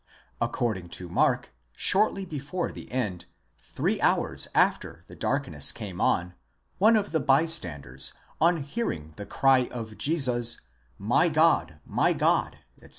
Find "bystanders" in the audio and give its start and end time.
7.19-8.11